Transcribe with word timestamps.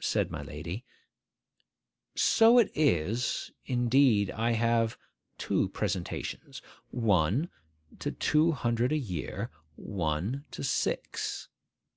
Said 0.00 0.30
my 0.30 0.40
lady, 0.40 0.84
'So 2.14 2.58
it 2.58 2.70
is: 2.76 3.50
indeed 3.66 4.30
I 4.30 4.52
have 4.52 4.96
two 5.36 5.68
presentations,—one 5.70 7.50
to 7.98 8.12
two 8.12 8.52
hundred 8.52 8.92
a 8.92 8.96
year, 8.98 9.50
one 9.74 10.44
to 10.52 10.62
six. 10.62 11.48